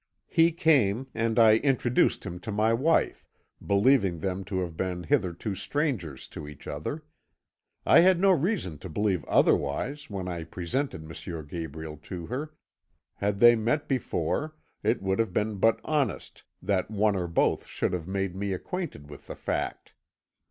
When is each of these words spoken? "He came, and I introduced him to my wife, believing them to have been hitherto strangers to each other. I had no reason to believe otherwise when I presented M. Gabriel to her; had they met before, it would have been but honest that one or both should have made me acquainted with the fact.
"He 0.29 0.51
came, 0.51 1.05
and 1.13 1.37
I 1.37 1.57
introduced 1.57 2.25
him 2.25 2.39
to 2.39 2.51
my 2.51 2.73
wife, 2.73 3.23
believing 3.63 4.17
them 4.17 4.43
to 4.45 4.61
have 4.61 4.75
been 4.75 5.03
hitherto 5.03 5.53
strangers 5.53 6.27
to 6.29 6.47
each 6.47 6.65
other. 6.65 7.03
I 7.85 7.99
had 7.99 8.19
no 8.19 8.31
reason 8.31 8.79
to 8.79 8.89
believe 8.89 9.23
otherwise 9.25 10.09
when 10.09 10.27
I 10.27 10.43
presented 10.45 11.03
M. 11.03 11.45
Gabriel 11.47 11.97
to 11.97 12.25
her; 12.25 12.55
had 13.17 13.37
they 13.37 13.55
met 13.55 13.87
before, 13.87 14.55
it 14.81 15.03
would 15.03 15.19
have 15.19 15.33
been 15.33 15.57
but 15.59 15.79
honest 15.85 16.45
that 16.63 16.89
one 16.89 17.15
or 17.15 17.27
both 17.27 17.67
should 17.67 17.93
have 17.93 18.07
made 18.07 18.35
me 18.35 18.53
acquainted 18.53 19.07
with 19.07 19.27
the 19.27 19.35
fact. 19.35 19.93